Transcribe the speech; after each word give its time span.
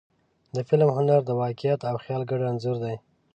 د 0.55 0.57
فلم 0.67 0.89
هنر 0.97 1.19
د 1.25 1.29
واقعیت 1.41 1.81
او 1.89 1.95
خیال 2.03 2.21
ګډ 2.29 2.41
انځور 2.49 2.77
دی. 2.83 2.95